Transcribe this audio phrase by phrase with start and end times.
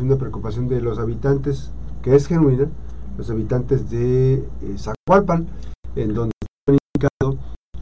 [0.00, 1.70] una preocupación de los habitantes,
[2.02, 2.68] que es genuina,
[3.16, 5.48] los habitantes de eh, Zacualpan,
[5.96, 6.32] en donde
[6.68, 7.38] han indicado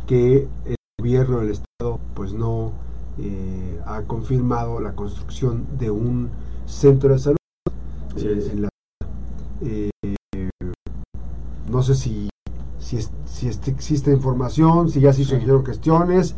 [0.06, 2.72] que el gobierno del estado pues no
[3.18, 6.30] eh, ha confirmado la construcción de un
[6.64, 7.36] centro de salud
[8.16, 8.68] eh, en la
[11.68, 12.28] no sé si
[12.78, 16.36] si, si existe información, si ya se hicieron cuestiones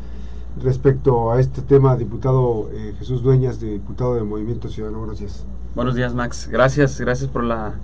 [0.63, 2.69] respecto a este tema, diputado
[2.99, 4.99] Jesús Dueñas, diputado del Movimiento Ciudadano.
[4.99, 5.47] Buenos días.
[5.75, 6.49] Buenos días, Max.
[6.51, 7.75] Gracias, gracias por la,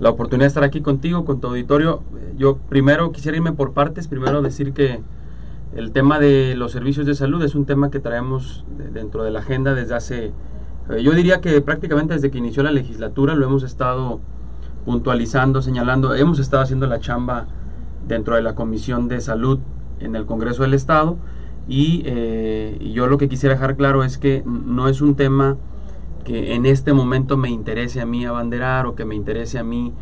[0.00, 2.02] la oportunidad de estar aquí contigo, con tu auditorio.
[2.36, 5.00] Yo primero quisiera irme por partes, primero decir que
[5.74, 9.40] el tema de los servicios de salud es un tema que traemos dentro de la
[9.40, 10.32] agenda desde hace,
[10.88, 14.20] eh, yo diría que prácticamente desde que inició la legislatura lo hemos estado
[14.84, 17.46] puntualizando, señalando, hemos estado haciendo la chamba
[18.08, 19.60] dentro de la Comisión de Salud
[20.00, 21.18] en el Congreso del Estado
[21.70, 25.56] y, eh, yo lo que quisiera dejar claro es que no es un tema
[26.24, 29.92] que en este momento me interese a mí abanderar o que me interese a mí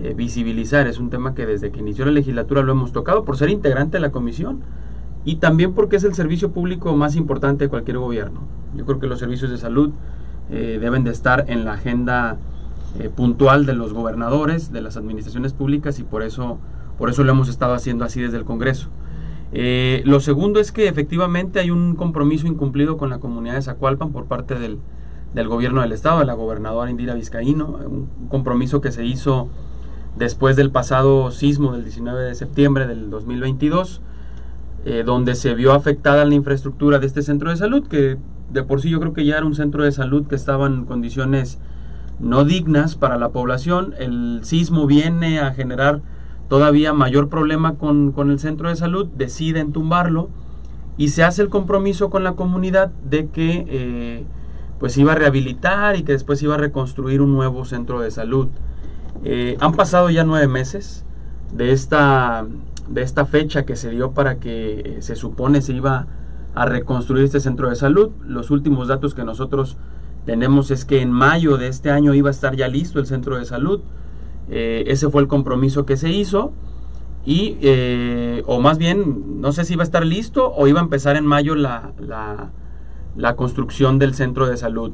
[0.00, 0.86] eh, visibilizar.
[0.86, 3.96] Es un tema que desde que inició la legislatura lo hemos tocado por ser integrante
[3.96, 4.60] de la comisión
[5.24, 8.42] y también porque es el servicio público más importante de cualquier gobierno.
[8.76, 9.90] Yo creo que los servicios de salud
[10.50, 12.38] eh, deben de estar en la agenda
[13.00, 16.58] eh, puntual de los gobernadores, de las administraciones públicas y por eso,
[16.96, 18.88] por eso lo hemos estado haciendo así desde el Congreso.
[19.52, 24.26] Lo segundo es que efectivamente hay un compromiso incumplido con la comunidad de Zacualpan por
[24.26, 24.78] parte del,
[25.34, 29.48] del gobierno del estado, de la gobernadora Indira Vizcaíno, un compromiso que se hizo
[30.16, 34.00] después del pasado sismo del 19 de septiembre del 2022,
[34.84, 38.16] eh, donde se vio afectada la infraestructura de este centro de salud, que
[38.50, 40.84] de por sí yo creo que ya era un centro de salud que estaba en
[40.84, 41.58] condiciones
[42.18, 43.94] no dignas para la población.
[43.98, 46.00] El sismo viene a generar
[46.48, 50.30] todavía mayor problema con, con el centro de salud, deciden tumbarlo
[50.96, 54.24] y se hace el compromiso con la comunidad de que eh,
[54.78, 58.48] pues iba a rehabilitar y que después iba a reconstruir un nuevo centro de salud.
[59.24, 61.04] Eh, han pasado ya nueve meses
[61.52, 62.46] de esta,
[62.88, 66.06] de esta fecha que se dio para que eh, se supone se iba
[66.54, 68.10] a reconstruir este centro de salud.
[68.26, 69.76] Los últimos datos que nosotros
[70.26, 73.38] tenemos es que en mayo de este año iba a estar ya listo el centro
[73.38, 73.82] de salud.
[74.50, 76.52] Eh, ese fue el compromiso que se hizo.
[77.24, 77.58] Y,
[78.46, 81.26] o más bien, no sé si iba a estar listo o iba a empezar en
[81.26, 81.92] mayo la
[83.18, 84.92] la construcción del centro de salud.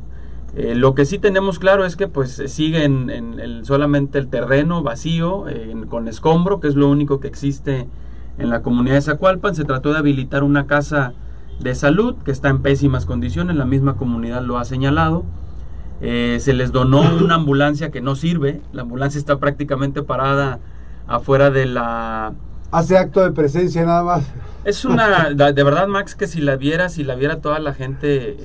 [0.57, 5.45] Eh, lo que sí tenemos claro es que pues sigue en, solamente el terreno vacío,
[5.89, 7.87] con escombro, que es lo único que existe
[8.39, 9.55] en la comunidad de Zacualpan.
[9.55, 11.13] Se trató de habilitar una casa
[11.61, 15.25] de salud que está en pésimas condiciones, la misma comunidad lo ha señalado.
[16.07, 20.61] Eh, se les donó una ambulancia que no sirve, la ambulancia está prácticamente parada
[21.07, 22.35] afuera de la
[22.71, 24.25] hace acto de presencia nada más.
[24.65, 28.37] Es una, de verdad Max, que si la viera, si la viera toda la gente,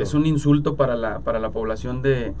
[0.00, 2.32] es un insulto, para, la, para la población de,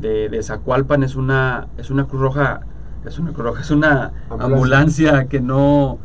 [0.00, 2.60] de, Zacualpan, es una, es una Cruz Roja,
[3.04, 5.26] es una Cruz Roja, es una ambulancia.
[5.26, 5.98] que no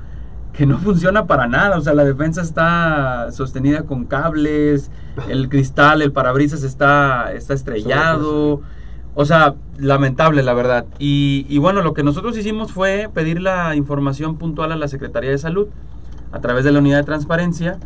[0.54, 4.92] que no funciona para nada, o sea, la defensa está sostenida con cables,
[5.30, 8.62] el cristal, el parabrisas está, está estrellado.
[9.14, 10.86] O sea, lamentable la verdad.
[10.98, 15.38] Y, bueno, lo que nosotros hicimos fue pedir la información puntual a la Secretaría de
[15.38, 15.68] Salud
[16.32, 17.78] a través de la unidad de transparencia.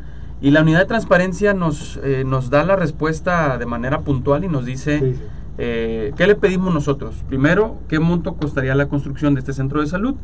[0.42, 4.50] Y la unidad de transparencia nos, eh, nos da la respuesta de manera puntual y
[4.50, 5.16] nos dice
[5.58, 7.24] eh, qué le pedimos nosotros.
[7.28, 10.16] Primero, qué monto costaría la construcción de este centro de salud,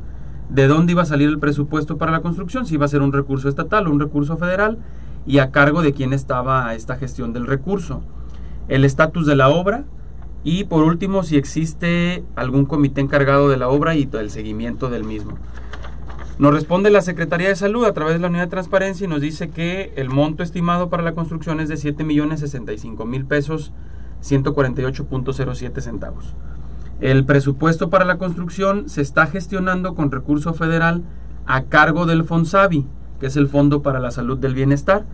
[0.51, 3.13] de dónde iba a salir el presupuesto para la construcción, si iba a ser un
[3.13, 4.79] recurso estatal o un recurso federal,
[5.25, 8.03] y a cargo de quién estaba esta gestión del recurso.
[8.67, 9.85] El estatus de la obra,
[10.43, 15.05] y por último, si existe algún comité encargado de la obra y del seguimiento del
[15.05, 15.37] mismo.
[16.37, 19.21] Nos responde la Secretaría de Salud a través de la Unidad de Transparencia y nos
[19.21, 23.71] dice que el monto estimado para la construcción es de 7 millones 65 mil pesos
[24.23, 26.35] 148.07 centavos.
[27.01, 31.01] El presupuesto para la construcción se está gestionando con recurso federal
[31.47, 32.85] a cargo del FONSAVI,
[33.19, 35.05] que es el Fondo para la Salud del Bienestar,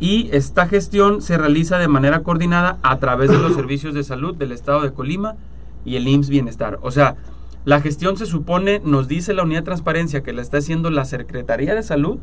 [0.00, 4.34] y esta gestión se realiza de manera coordinada a través de los servicios de salud
[4.34, 5.36] del estado de Colima
[5.84, 6.80] y el IMSS Bienestar.
[6.82, 7.16] O sea,
[7.64, 11.04] la gestión se supone, nos dice la unidad de transparencia que la está haciendo la
[11.04, 12.18] Secretaría de Salud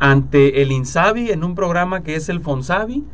[0.00, 3.04] ante el INSABI en un programa que es el FONSABI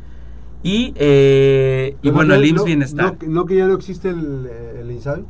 [0.63, 3.17] y, eh, y bueno, el IMSS Bienestar.
[3.27, 4.49] No, que ya no existe el,
[4.79, 5.25] el INSABI?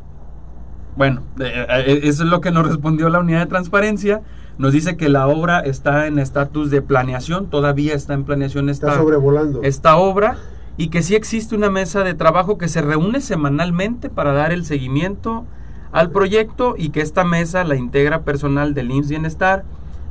[0.96, 4.22] Bueno, eh, eh, eso es lo que nos respondió la unidad de transparencia
[4.58, 8.96] nos dice que la obra está en estatus de planeación, todavía está en planeación esta,
[8.96, 9.64] sobrevolando.
[9.64, 10.38] esta obra
[10.78, 14.66] y que sí existe una mesa de trabajo que se reúne semanalmente para dar el
[14.66, 15.46] seguimiento
[15.92, 19.64] al proyecto y que esta mesa la integra personal del IMSS Bienestar,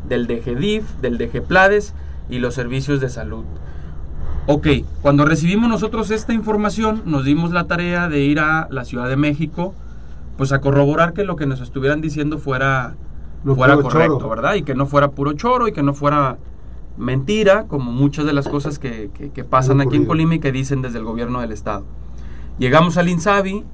[0.08, 1.94] del DGDIF, del DG Plades
[2.28, 3.44] y los servicios de salud.
[4.46, 4.66] Ok,
[5.02, 9.16] cuando recibimos nosotros esta información, nos dimos la tarea de ir a la Ciudad de
[9.16, 9.72] México,
[10.36, 12.94] pues a corroborar que lo que nos estuvieran diciendo fuera,
[13.54, 14.28] fuera correcto, choro.
[14.28, 14.54] ¿verdad?
[14.54, 16.38] Y que no fuera puro choro y que no fuera
[16.96, 20.06] mentira, como muchas de las cosas que, que- que pasan aquí en.
[20.06, 21.84] Colima y que dicen desde el gobierno del estado.
[22.58, 23.64] Llegamos al INSABI,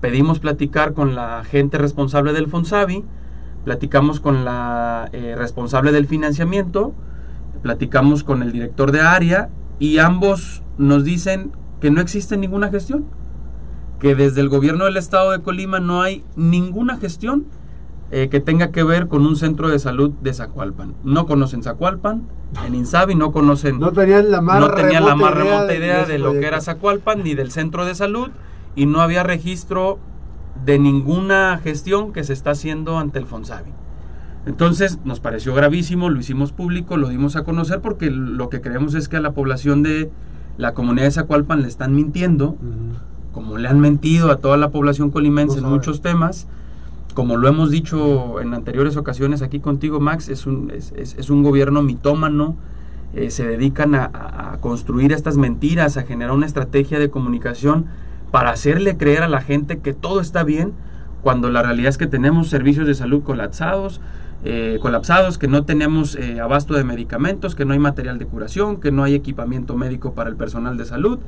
[0.00, 3.04] pedimos platicar con la gente responsable del FONSABI,
[3.64, 6.94] platicamos con la eh, responsable del financiamiento,
[7.62, 13.04] platicamos con el director de área y ambos nos dicen que no existe ninguna gestión,
[14.00, 17.46] que desde el gobierno del estado de Colima no hay ninguna gestión
[18.10, 20.94] eh, que tenga que ver con un centro de salud de Zacualpan.
[21.04, 22.22] No conocen Zacualpan,
[22.64, 26.04] en Insabi no conocen No tenían la más no tenían la más remota de- idea
[26.04, 26.60] de lo que era.
[26.60, 28.28] Zacualpan ni del centro de salud
[28.76, 29.98] y no había registro
[30.64, 33.70] de ninguna gestión que se está haciendo ante el Fonsavi.
[34.46, 38.94] Entonces nos pareció gravísimo, lo hicimos público, lo dimos a conocer porque lo que creemos
[38.94, 40.10] es que a la población de
[40.58, 42.56] la comunidad de Zacualpan le están mintiendo,
[43.32, 46.46] como le han mentido a toda la población colimense No en muchos temas.
[47.14, 51.30] Como lo hemos dicho en anteriores ocasiones aquí contigo, Max, es un, es, es- es
[51.30, 52.56] un gobierno mitómano.
[53.16, 57.84] eh, se dedican a construir estas mentiras, a generar una estrategia de comunicación
[58.32, 60.72] para hacerle creer a la gente que todo está bien,
[61.22, 64.00] cuando la realidad es que tenemos servicios de salud colapsados,
[64.44, 68.78] eh, colapsados, que no tenemos eh, abasto de medicamentos, que no hay material de curación,
[68.78, 71.18] que no hay equipamiento médico para el personal de salud.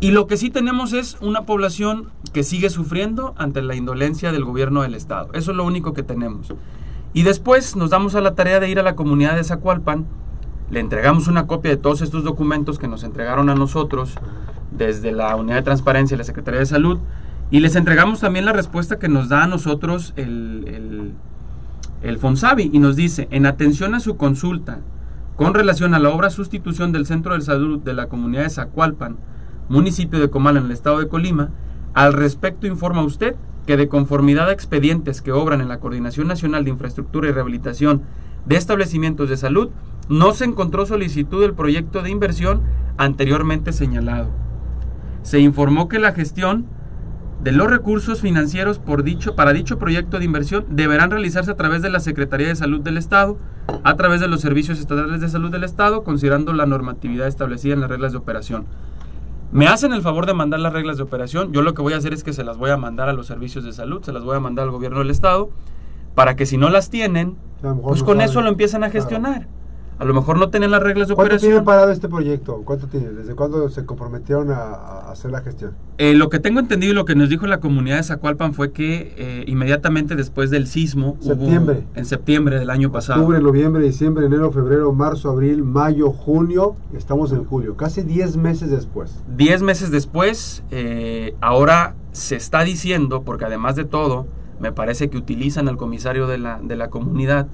[0.00, 4.44] Y lo que sí tenemos es una población que sigue sufriendo ante la indolencia del
[4.44, 5.30] gobierno del estado.
[5.32, 6.52] Eso es lo único que tenemos.
[7.14, 10.06] Y después nos damos a la tarea de ir a la comunidad de Zacualpan,
[10.70, 14.14] le entregamos una copia de todos estos documentos que nos entregaron a nosotros
[14.70, 16.98] desde la Unidad de Transparencia y la Secretaría de Salud,
[17.50, 21.12] y les entregamos también la respuesta que nos da a nosotros el, el,
[22.02, 24.80] el Fonsavi, y nos dice, en atención a su consulta
[25.36, 29.16] con relación a la obra sustitución del Centro de Salud de la comunidad de Zacualpan,
[29.68, 31.50] municipio de Comala en el estado de Colima,
[31.94, 36.64] al respecto informa usted que de conformidad a expedientes que obran en la Coordinación Nacional
[36.64, 38.02] de Infraestructura y Rehabilitación
[38.44, 39.70] de Establecimientos de Salud,
[40.08, 42.62] no se encontró solicitud del proyecto de inversión
[42.96, 44.30] anteriormente señalado.
[45.22, 46.66] Se informó que la gestión
[47.42, 51.82] de los recursos financieros por dicho, para dicho proyecto de inversión deberán realizarse a través
[51.82, 53.36] de la Secretaría de Salud del Estado,
[53.82, 57.80] a través de los servicios estatales de salud del Estado, considerando la normatividad establecida en
[57.80, 58.66] las reglas de operación.
[59.50, 61.52] Me hacen el favor de mandar las reglas de operación.
[61.52, 63.26] Yo lo que voy a hacer es que se las voy a mandar a los
[63.26, 65.50] servicios de salud, se las voy a mandar al gobierno del Estado,
[66.14, 67.36] para que si no las tienen,
[67.82, 69.61] pues con eso lo empiezan a Claro.
[69.98, 71.64] A lo mejor no tienen las reglas de ¿Cuánto tiene operación.
[71.64, 72.62] parado este proyecto?
[72.64, 73.10] ¿Cuánto tiene?
[73.10, 75.72] ¿Desde cuándo se comprometieron a, a hacer la gestión?
[75.98, 78.72] Eh, lo que tengo entendido y lo que nos dijo la comunidad de Zacualpan fue
[78.72, 81.84] que eh, inmediatamente después del sismo, hubo- Septiembre.
[81.94, 86.74] en septiembre del año pasado, Octubre, noviembre, diciembre, enero, febrero, marzo, abril, mayo, junio.
[86.94, 89.22] Estamos en julio, casi 10 meses después.
[89.36, 94.26] Diez meses después, eh, ahora se está diciendo, porque además de todo,
[94.58, 97.46] me parece que utilizan al comisario de la, de la comunidad,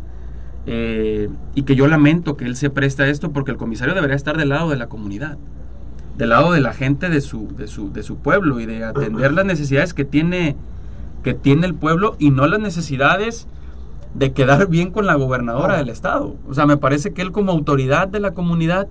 [0.70, 4.16] eh, y que yo lamento que él se preste a esto, porque el comisario debería
[4.16, 5.38] estar del lado de la comunidad,
[6.18, 9.32] del lado de la gente de su, de su, de su pueblo y de atender
[9.32, 10.56] las necesidades que tiene,
[11.22, 13.46] que tiene el pueblo y no las necesidades
[14.12, 16.36] de quedar bien con la gobernadora del estado.
[16.46, 18.88] O sea, me parece que él como autoridad de la comunidad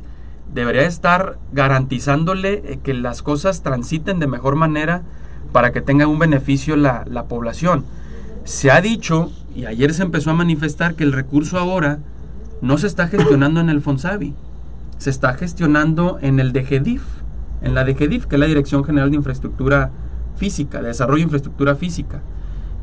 [0.51, 5.03] debería estar garantizándole eh, que las cosas transiten de mejor manera
[5.51, 7.85] para que tenga un beneficio la, la población.
[8.45, 11.97] Se ha dicho, y ayer se empezó a manifestar, que el recurso ahora
[12.61, 14.35] no se está gestionando en el Fonsavi,
[14.99, 17.01] se está gestionando en el DGDIF,
[17.63, 19.89] en la DGDIF, que es la Dirección General de Infraestructura
[20.35, 22.21] Física, de Desarrollo de Infraestructura Física.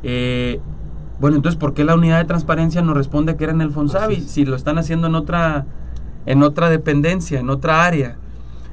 [0.02, 0.59] Eh,
[1.21, 4.21] bueno, entonces, ¿por qué la unidad de transparencia nos responde que era en el Fonsavi?
[4.23, 5.66] Si lo están haciendo en otra,
[6.26, 8.16] en otra dependencia, en otra área.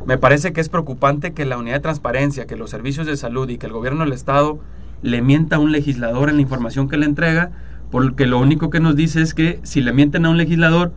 [0.07, 3.47] Me parece que es preocupante que la unidad de transparencia, que los servicios de salud
[3.47, 4.59] y que el gobierno del Estado
[5.03, 7.51] le mienta a un legislador en la información que le entrega,
[7.91, 10.91] porque lo único que nos dice es que si le mienten a un legislador,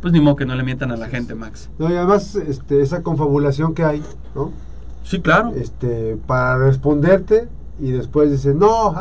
[0.00, 1.70] pues ni modo que no le mientan a la gente, Max.
[1.78, 4.02] No, y además, este, esa confabulación que hay,
[4.34, 4.52] ¿no?
[5.02, 5.52] Sí, claro.
[5.56, 7.48] Este, para responderte
[7.80, 8.94] y después dice, no,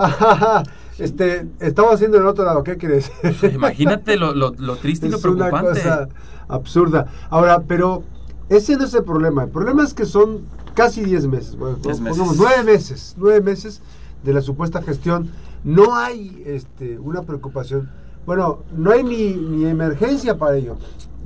[0.99, 3.11] este, estamos haciendo en otro lado, ¿qué crees?
[3.53, 5.81] Imagínate lo, lo- lo triste y lo es una preocupante.
[5.81, 6.07] cosa
[6.47, 7.07] absurda.
[7.29, 8.03] Ahora, pero
[8.49, 9.43] ese no es el problema.
[9.43, 10.41] El problema es que son
[10.73, 11.55] casi 10 meses.
[11.55, 12.17] Bueno, 10 meses.
[12.17, 13.15] pongamos 9 meses.
[13.17, 13.81] 9 meses
[14.23, 15.29] de la supuesta gestión.
[15.63, 17.89] No hay este, una preocupación.
[18.25, 20.77] Bueno, no hay ni, ni emergencia para ello.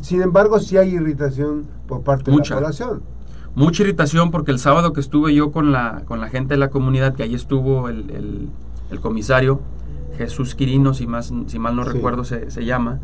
[0.02, 2.56] Sin embargo, sí hay irritación por parte Mucha.
[2.56, 3.02] de la población.
[3.56, 6.70] Mucha irritación porque el sábado que estuve yo con la, con la gente de la
[6.70, 8.50] comunidad, que ahí estuvo el, el-
[8.92, 9.60] el comisario,
[10.18, 11.90] Jesús Quirino, si, más, si mal no Sí.
[11.92, 13.00] recuerdo se, se llama,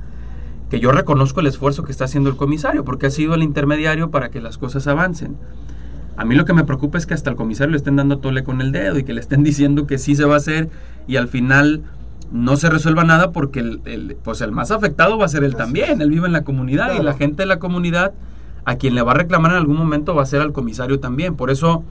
[0.70, 4.10] que yo reconozco el esfuerzo que está haciendo el comisario, porque ha sido el intermediario
[4.12, 5.36] para que las cosas avancen.
[6.16, 8.44] A mí lo que me preocupa es que hasta el comisario le estén dando tole
[8.44, 10.70] con el dedo y que le estén diciendo que sí se va a hacer
[11.08, 11.84] y al final
[12.32, 16.02] no se resuelva nada porque el, pues el más afectado va a ser él también.
[16.02, 18.14] Él vive en la comunidad y la gente de la comunidad
[18.66, 21.36] a quien le va a reclamar en algún momento va a ser al comisario también.
[21.36, 21.84] Por eso,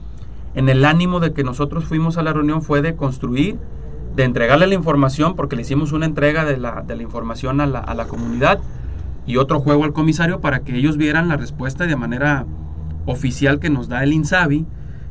[0.55, 3.57] en el ánimo de que nosotros fuimos a la reunión fue de construir,
[4.15, 7.65] de entregarle la información, porque le hicimos una entrega de la, de la información a
[7.65, 8.59] la, a la comunidad
[9.25, 12.45] y otro juego al comisario para que ellos vieran la respuesta de manera
[13.05, 14.65] oficial que nos da el INSABI,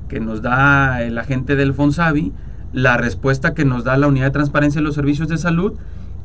[0.09, 2.33] que nos da el agente del FONSABI,
[2.73, 5.75] la respuesta que nos da la Unidad de Transparencia de los Servicios de Salud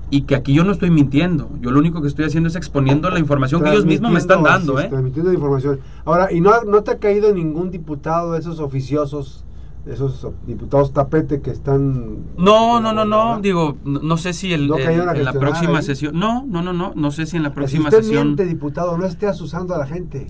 [0.10, 1.50] y que aquí yo no estoy mintiendo.
[1.62, 4.44] Yo lo único que estoy haciendo es exponiendo la información que ellos mismos me están
[4.44, 4.80] dando.
[4.80, 4.88] ¿eh?
[4.88, 5.80] Transmitiendo información.
[6.06, 9.44] Ahora, ¿y no, no te ha caído ningún diputado de esos oficiosos,
[9.86, 12.20] esos diputados tapete que están...
[12.38, 16.18] No, no, no, no, digo, no, sé si el, en la próxima sesión...
[16.18, 18.28] No, no, no, no, no sé si en la próxima sesión...
[18.28, 20.28] Miente, diputado, no esté asusando a la gente.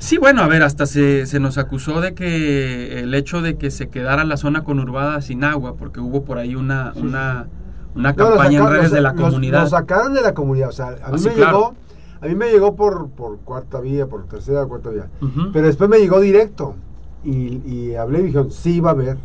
[0.00, 3.70] Sí, bueno, a ver, hasta se, se, nos acusó de que el hecho de que
[3.70, 7.48] se quedara la zona conurbada sin agua, porque hubo por ahí una, una,
[7.94, 9.64] una campaña en redes de la comunidad.
[9.64, 11.74] Lo sacaron de la comunidad, o sea, a mí ah, me llegó,
[12.22, 15.10] a mí me llegó por, por cuarta vía, por tercera cuarta vía,
[15.52, 16.76] pero después me llegó directo
[17.22, 19.18] y, y hablé y dijeron, sí va a haber.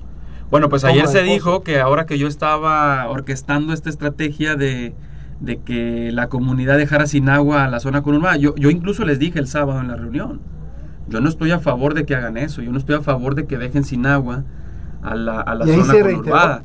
[0.52, 4.94] Bueno, pues ayer se dijo que ahora que yo estaba orquestando esta estrategia de,
[5.40, 9.20] de que la comunidad dejara sin agua a la zona conurbada, yo, yo incluso les
[9.20, 10.42] dije el sábado en la reunión,
[11.08, 13.46] yo no estoy a favor de que hagan eso, yo no estoy a favor de
[13.46, 14.44] que dejen sin agua
[15.02, 16.64] a la, a la zona conurbada.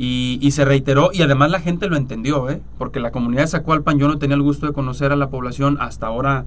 [0.00, 2.62] Y, y, se reiteró, y además la gente lo entendió, ¿eh?
[2.78, 5.76] porque la comunidad de Zacualpan, yo no tenía el gusto de conocer a la población
[5.80, 6.44] hasta ahora,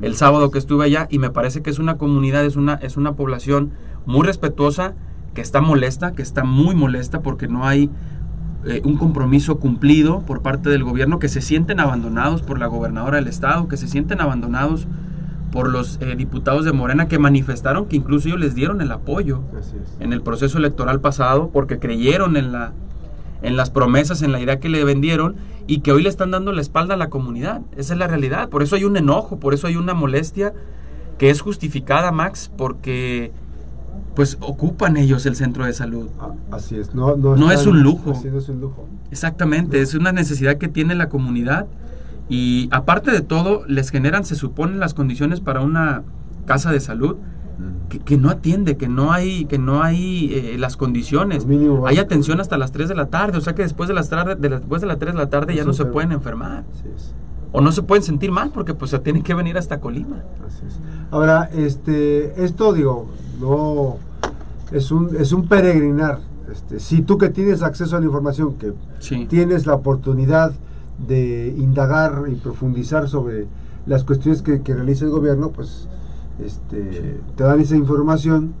[0.00, 2.96] el sábado que estuve allá, y me parece que es una comunidad, es una, es
[2.96, 3.72] una población
[4.06, 4.94] muy respetuosa,
[5.34, 7.90] que está molesta, que está muy molesta porque no hay
[8.64, 13.18] eh, un compromiso cumplido por parte del gobierno, que se sienten abandonados por la gobernadora
[13.18, 14.88] del estado, que se sienten abandonados
[15.50, 19.40] por los eh, diputados de Morena que manifestaron que incluso ellos les dieron el apoyo
[20.00, 22.72] en el proceso electoral pasado porque creyeron en la
[23.40, 25.36] en las promesas, en la idea que le vendieron
[25.66, 27.60] y que hoy le están dando la espalda a la comunidad.
[27.76, 28.48] Esa es la realidad.
[28.48, 30.52] Por eso hay un enojo, por eso hay una molestia
[31.18, 33.32] que es justificada, Max, porque
[34.14, 36.08] pues ocupan ellos el centro de salud.
[36.18, 38.12] Ah, así es, no, no, no es un lujo.
[38.12, 38.88] Así no es un lujo.
[39.10, 41.66] Exactamente, es una necesidad que tiene la comunidad
[42.28, 46.02] y aparte de todo, les generan, se suponen, las condiciones para una
[46.46, 47.16] casa de salud
[48.04, 51.46] que, no atiende, que no hay, que no hay eh, las condiciones.
[51.86, 54.36] Hay atención hasta las 3 de la tarde, o sea que después de las, tarde,
[54.36, 56.64] de después de las 3 de la tarde ya no se pueden enfermar.
[57.50, 60.22] O no se pueden sentir mal porque pues se tienen que venir hasta Colima.
[61.10, 63.08] Ahora, este, esto digo,
[63.40, 63.96] no
[64.70, 66.20] es un, es un peregrinar.
[66.52, 68.74] Este, si tú que tienes acceso a la información, que
[69.28, 70.52] tienes la oportunidad
[71.06, 73.46] de indagar y profundizar sobre
[73.86, 75.88] las cuestiones que, realiza el gobierno, pues
[76.44, 78.52] este, te dan esa información,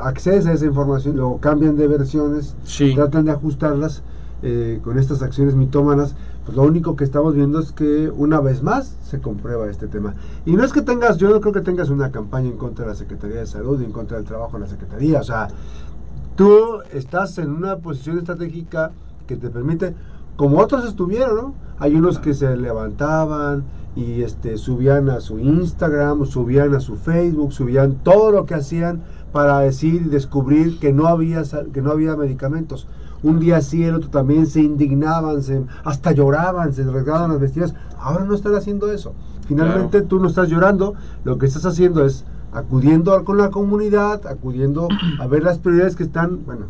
[0.00, 2.54] accedes a esa información, luego cambian de versiones,
[2.94, 4.02] tratan de ajustarlas
[4.42, 6.14] eh, con estas acciones mitómanas.
[6.44, 10.14] Pues lo único que estamos viendo es que una vez más se comprueba este tema.
[10.44, 12.90] Y no es que tengas, yo no creo que tengas una campaña en contra de
[12.90, 15.20] la Secretaría de Salud y en contra del trabajo en la Secretaría.
[15.20, 15.48] O sea,
[16.34, 18.90] tú estás en una posición estratégica
[19.28, 19.94] que te permite
[20.36, 21.54] como otros estuvieron, ¿no?
[21.78, 27.52] Hay unos que se levantaban y este subían a su Instagram, subían a su Facebook,
[27.52, 32.16] subían todo lo que hacían para decir y descubrir que no había que no había
[32.16, 32.86] medicamentos.
[33.22, 37.74] Un día sí, el otro también se indignaban, se, hasta lloraban, se regaban las vestidas.
[37.98, 39.14] Ahora no están haciendo eso.
[39.46, 44.88] Finalmente tú no estás llorando, lo que estás haciendo es acudiendo con la comunidad, acudiendo
[45.20, 46.66] a ver las prioridades que están, bueno,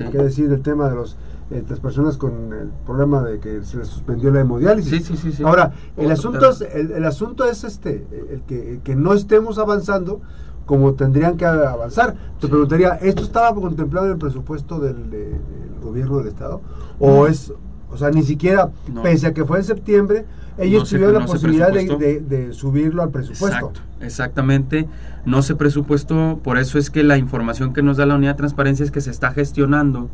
[0.00, 1.16] hay que decir el tema de los
[1.50, 5.06] eh, las personas con el problema de que se les suspendió la hemodiálisis.
[5.06, 9.12] Sí, sí, sí, Ahora, el asunto, es, el, asunto es este, el que, que, no
[9.12, 10.20] estemos avanzando
[10.66, 12.16] como tendrían que avanzar.
[12.40, 15.38] Te preguntaría, ¿esto estaba contemplado en el presupuesto del,
[15.80, 16.60] gobierno del Estado?
[16.98, 17.52] ¿O es,
[17.92, 18.70] o sea, ni siquiera,
[19.04, 20.26] pese a que fue en septiembre,
[20.58, 23.72] ellos tuvieron la posibilidad de, de, subirlo al presupuesto?
[24.00, 24.88] exactamente,
[25.24, 28.38] no se presupuestó, por eso es que la información que nos da la unidad de
[28.38, 30.10] transparencia es que se está gestionando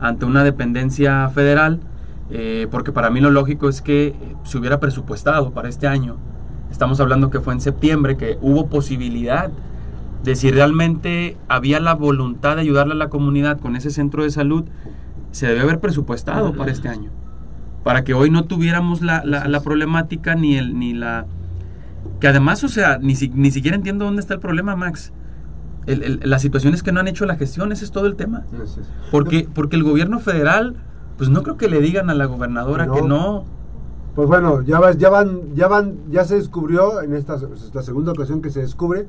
[0.00, 1.80] ante una dependencia federal,
[2.30, 6.16] eh, porque para mí lo lógico es que se hubiera presupuestado para este año.
[6.70, 9.50] Estamos hablando que fue en septiembre, que hubo posibilidad
[10.24, 14.30] de si realmente había la voluntad de ayudarle a la comunidad con ese centro de
[14.30, 14.64] salud,
[15.30, 17.10] se debe haber presupuestado para este año.
[17.84, 21.26] Para que hoy no tuviéramos la, la, problemática ni, el, ni la...
[22.18, 25.12] Que además, o sea, ni, ni siquiera entiendo dónde está el problema, Max
[25.86, 28.44] las situaciones que no han hecho la gestión, ese es todo el tema.
[29.10, 30.76] Porque, porque el gobierno federal,
[31.16, 33.44] pues no creo que le digan a la gobernadora que no.
[34.14, 37.38] Pues bueno, ya, vas- ya van, ya van, ya se descubrió en esta
[37.82, 39.06] segunda ocasión que se descubre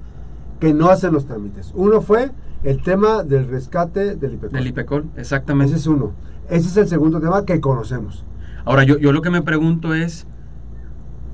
[0.60, 1.72] que no hacen los trámites.
[1.75, 2.31] Uno fue
[2.63, 4.51] el tema del rescate del IPECOL.
[4.57, 5.72] Del IPECOL, exactamente.
[5.74, 6.12] Ese es uno.
[6.50, 8.25] Ese es el segundo tema que conocemos.
[8.65, 10.27] Ahora, yo, yo lo que me pregunto es,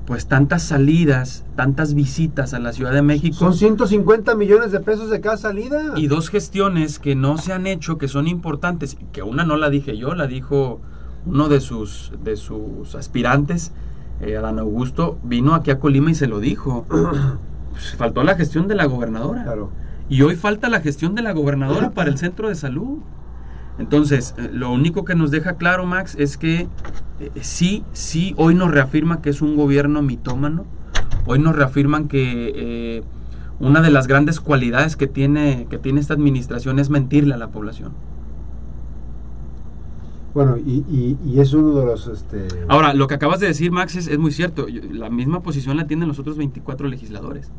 [0.06, 5.10] pues tantas salidas, tantas visitas a la Ciudad de México Son 150 millones de pesos
[5.10, 5.94] de cada salida.
[5.96, 9.70] y dos gestiones que no se han hecho, que son importantes, que una no la
[9.70, 10.80] dije yo, la dijo
[11.26, 13.72] uno de sus, de sus aspirantes,
[14.20, 16.86] eh, Adán Augusto, vino aquí a Colima y se lo dijo.
[17.74, 19.42] Pues, faltó la gestión de la gobernadora.
[19.42, 19.68] Claro.
[20.08, 22.98] Y hoy falta la gestión de la gobernadora para el centro de salud.
[23.78, 26.68] Entonces, eh, lo único que nos deja claro, Max, es que
[27.20, 30.64] eh, sí, sí, hoy nos reafirma que es un gobierno mitómano.
[31.26, 33.02] Hoy nos reafirman que eh,
[33.60, 37.48] una de las grandes cualidades que tiene, que tiene esta administración es mentirle a la
[37.48, 37.92] población.
[40.34, 42.08] Bueno, y, y- y es uno de los...
[42.08, 44.66] Este, Ahora, lo que acabas de decir, Max, es, es muy cierto.
[44.90, 47.52] La misma posición la tienen los otros 24 legisladores.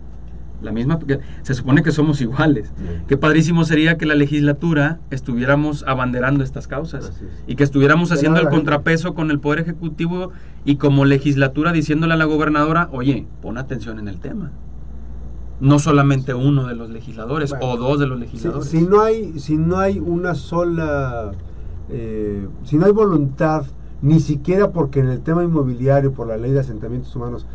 [0.61, 2.71] La misma, porque se supone que somos iguales.
[2.79, 3.03] Bien.
[3.07, 7.43] Qué padrísimo sería que la legislatura estuviéramos abanderando estas causas Así es.
[7.45, 8.55] y que estuviéramos haciendo el gente.
[8.57, 10.31] contrapeso con el Poder Ejecutivo
[10.63, 14.51] y como legislatura diciéndole a la gobernadora, oye, pon atención en el tema.
[15.59, 18.67] No solamente uno de los legisladores Bueno, o dos de los si, legisladores.
[18.67, 21.31] si no hay, si no hay una sola...
[21.89, 23.65] eh, si no hay voluntad,
[24.01, 27.45] ni siquiera porque en el tema inmobiliario, por la ley de asentamientos humanos,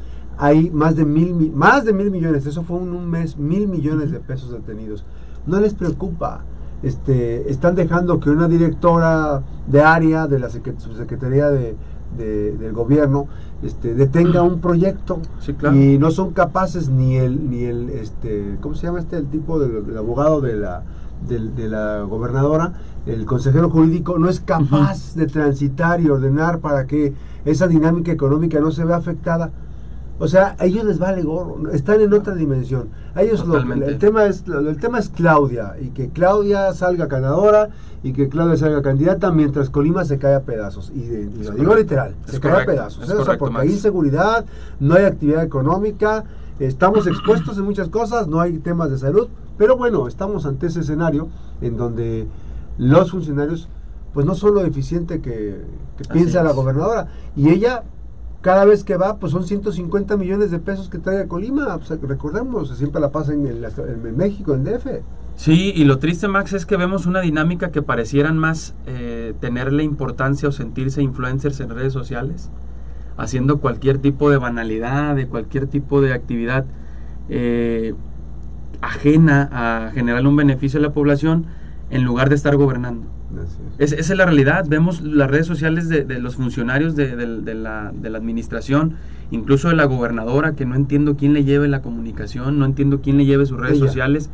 [0.41, 3.69] hay más de mil, mi- más de mil millones, eso fue en un mes, mil
[3.69, 5.05] millones de pesos detenidos.
[5.47, 6.41] No les preocupa.
[6.83, 11.77] Este, están dejando que una directora de área de la secre- subsecretaría de,
[12.17, 13.27] de- del gobierno
[13.63, 15.77] este, detenga un proyecto Sí, claro.
[15.77, 19.59] y no son capaces ni el ni el este cómo se llama este el tipo
[19.61, 20.83] del, del abogado de la
[21.29, 22.73] del- de, la gobernadora
[23.07, 27.13] el consejero jurídico no es capaz de transitar y ordenar para que
[27.45, 29.51] esa dinámica económica no se vea afectada
[30.21, 33.57] o sea a ellos les vale gorro están en otra dimensión a ellos lo-
[33.89, 37.71] el tema es el tema es Claudia y que Claudia salga ganadora
[38.05, 41.50] y que Claudia salga candidata mientras Colima se cae a pedazos y, de- y lo
[41.53, 43.11] digo literal Es se cae a pedazos Es.
[43.11, 43.63] O sea, correcto, porque Max.
[43.67, 44.45] hay inseguridad,
[44.78, 46.25] no hay actividad económica,
[46.61, 49.28] estamos expuestos en muchas cosas, no hay temas de salud,
[49.59, 51.28] pero bueno, estamos ante ese escenario
[51.63, 52.26] en donde
[52.78, 53.69] los funcionarios
[54.13, 55.63] pues no son lo eficiente que,
[55.97, 57.06] que piensa la gobernadora.
[57.37, 57.85] Y ella,
[58.41, 61.79] cada vez que va, pues son 150 millones de pesos que trae a Colima.
[62.03, 64.87] Recordemos, siempre la pasa en, el- en México, en DF.
[65.37, 69.83] Sí, y lo triste, Max, es que vemos una dinámica que parecieran más eh, tenerle
[69.85, 72.50] importancia o sentirse influencers en redes sociales,
[73.17, 76.65] haciendo cualquier tipo de banalidad, de cualquier tipo de actividad
[77.29, 77.95] eh,
[78.81, 81.47] ajena a generar un beneficio a la población,
[81.91, 83.07] en lugar de estar gobernando.
[83.78, 84.64] Es- esa es la realidad.
[84.69, 88.95] Vemos las redes sociales de, de los funcionarios de, de- de la, de la administración,
[89.30, 93.16] incluso de la gobernadora, que no entiendo quién le lleve la comunicación, no entiendo quién
[93.16, 93.86] le lleve sus redes Ella.
[93.86, 94.30] sociales.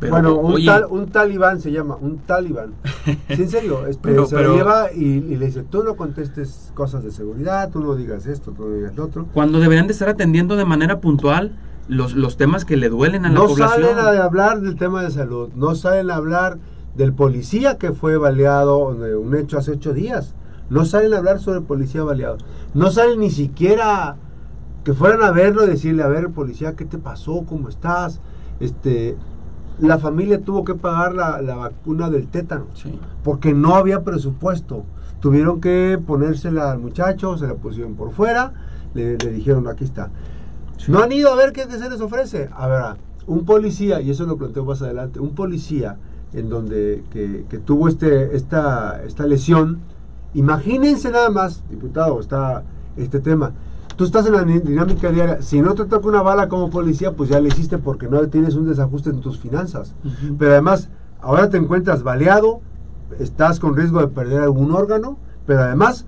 [0.00, 2.70] Pero, bueno, un, oye, tal, un talibán se llama, un talibán.
[3.04, 6.70] Sí, en serio, este, Pero- se pero- lleva y, y le dice, tú no contestes
[6.74, 9.26] cosas de seguridad, tú no digas esto, tú no digas lo otro.
[9.34, 11.52] cuando deberían de estar atendiendo de manera puntual
[11.88, 13.82] los, los temas que le duelen a la No población.
[13.82, 16.58] salen a hablar del tema de salud, no salen a hablar
[16.98, 20.34] del policía que fue baleado, de un hecho hace ocho días.
[20.68, 22.36] No salen a hablar sobre el policía baleado.
[22.74, 24.16] No salen ni siquiera
[24.84, 27.44] que fueran a verlo y decirle, a ver, policía, ¿qué te pasó?
[27.48, 28.20] ¿Cómo estás?
[28.60, 29.16] Este,
[29.78, 32.98] la familia tuvo que pagar la, la vacuna del tétano Sí.
[33.22, 34.84] porque no había presupuesto.
[35.20, 38.52] Tuvieron que ponérsela al muchacho, se la pusieron por fuera,
[38.94, 40.10] le, le dijeron, aquí está.
[40.88, 42.50] No han ido a ver qué se les ofrece.
[42.56, 42.82] A ver,
[43.26, 45.96] un policía, y eso lo planteo más adelante, un policía
[46.32, 49.80] en donde que, que tuvo este, esta, esta lesión,
[50.34, 52.64] imagínense nada más, diputado, está
[52.96, 53.52] este tema.
[53.96, 55.42] Tú estás en la dinámica diaria.
[55.42, 58.54] Si no te toca una bala como policía, pues ya le hiciste porque no tienes
[58.54, 59.92] un desajuste en tus finanzas.
[60.38, 60.88] Pero además,
[61.20, 62.60] ahora te encuentras baleado,
[63.18, 66.06] estás con riesgo de perder algún órgano, pero además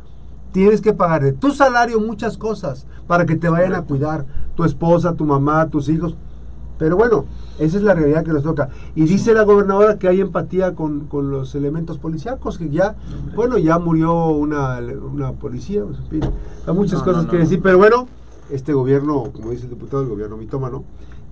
[0.52, 4.62] tienes que pagar de tu salario muchas cosas para que te vayan a cuidar, tu
[4.62, 6.16] esposa, tu mamá, tus hijos.
[6.80, 7.26] Pero bueno,
[7.58, 8.70] esa es la realidad que nos toca.
[8.94, 13.36] Y dice la gobernadora que hay empatía con, con los elementos policíacos, que ya, Hombre.
[13.36, 14.78] bueno, ya murió una,
[15.12, 16.22] una policía, en fin,
[16.66, 18.08] hay muchas No, cosas no, que decir, pero bueno,
[18.50, 20.84] este gobierno, como dice el diputado, el gobierno mitómano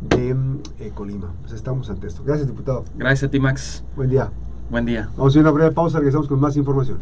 [0.02, 0.36] de
[0.78, 1.32] eh, Colima.
[1.40, 2.22] Pues estamos ante esto.
[2.24, 2.84] Gracias, diputado.
[2.96, 3.82] Gracias a ti, Max.
[3.96, 4.30] Buen día.
[4.70, 5.08] Buen día.
[5.16, 6.98] Vamos a ir a una breve pausa, regresamos con más información.